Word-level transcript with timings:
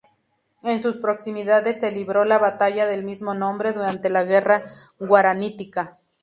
En 0.63 0.81
sus 0.81 0.97
proximidades 0.97 1.79
se 1.81 1.91
libró 1.91 2.25
la 2.25 2.39
batalla 2.39 2.87
del 2.87 3.03
mismo 3.03 3.35
nombre 3.35 3.71
durante 3.71 4.09
la 4.09 4.23
Guerra 4.23 4.63
Guaranítica. 4.97 5.99